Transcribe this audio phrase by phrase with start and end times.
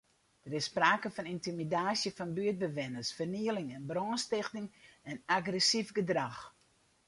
[0.43, 4.67] Der is sprake fan yntimidaasje fan buertbewenners, fernielingen, brânstichting
[5.09, 6.39] en agressyf gedrach.